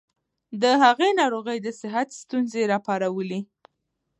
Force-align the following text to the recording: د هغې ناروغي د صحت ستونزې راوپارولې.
د 0.61 0.63
هغې 0.83 1.09
ناروغي 1.19 1.57
د 1.61 1.67
صحت 1.79 2.07
ستونزې 2.21 2.61
راوپارولې. 2.71 3.39